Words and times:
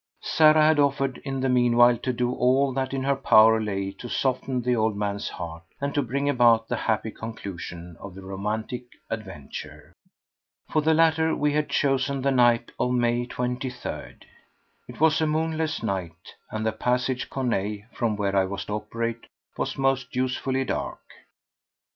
Sarah 0.23 0.63
had 0.65 0.79
offered 0.79 1.19
in 1.23 1.41
the 1.41 1.47
meanwhile 1.47 1.95
to 1.99 2.11
do 2.11 2.33
all 2.33 2.73
that 2.73 2.91
in 2.91 3.03
her 3.03 3.15
power 3.15 3.61
lay 3.61 3.91
to 3.99 4.09
soften 4.09 4.59
the 4.63 4.75
old 4.75 4.97
man's 4.97 5.29
heart 5.29 5.61
and 5.79 5.93
to 5.93 6.01
bring 6.01 6.27
about 6.27 6.67
the 6.67 6.75
happy 6.75 7.11
conclusion 7.11 7.95
of 7.99 8.15
the 8.15 8.23
romantic 8.23 8.85
adventure. 9.11 9.93
For 10.71 10.81
the 10.81 10.95
latter 10.95 11.35
we 11.35 11.53
had 11.53 11.69
chosen 11.69 12.23
the 12.23 12.31
night 12.31 12.71
of 12.79 12.93
May 12.93 13.27
23rd. 13.27 14.23
It 14.87 14.99
was 14.99 15.21
a 15.21 15.27
moonless 15.27 15.83
night, 15.83 16.33
and 16.49 16.65
the 16.65 16.71
Passage 16.71 17.29
Corneille, 17.29 17.83
from 17.93 18.15
whence 18.15 18.33
I 18.35 18.45
was 18.45 18.65
to 18.65 18.73
operate, 18.73 19.27
was 19.55 19.77
most 19.77 20.15
usefully 20.15 20.65
dark. 20.65 21.01